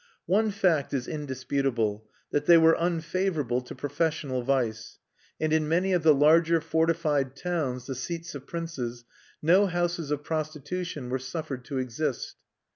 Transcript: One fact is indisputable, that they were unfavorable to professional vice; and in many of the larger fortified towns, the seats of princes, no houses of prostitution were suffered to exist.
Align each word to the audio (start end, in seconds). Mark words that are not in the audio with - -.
One 0.25 0.49
fact 0.49 0.95
is 0.95 1.07
indisputable, 1.07 2.09
that 2.31 2.47
they 2.47 2.57
were 2.57 2.75
unfavorable 2.75 3.61
to 3.61 3.75
professional 3.75 4.41
vice; 4.41 4.97
and 5.39 5.53
in 5.53 5.67
many 5.67 5.93
of 5.93 6.01
the 6.01 6.15
larger 6.15 6.59
fortified 6.59 7.35
towns, 7.35 7.85
the 7.85 7.93
seats 7.93 8.33
of 8.33 8.47
princes, 8.47 9.05
no 9.43 9.67
houses 9.67 10.09
of 10.09 10.23
prostitution 10.23 11.11
were 11.11 11.19
suffered 11.19 11.63
to 11.65 11.77
exist. 11.77 12.37